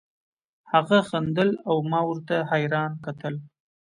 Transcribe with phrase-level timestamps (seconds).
[0.71, 3.35] هغه خندل او ما ورته حيران کتل.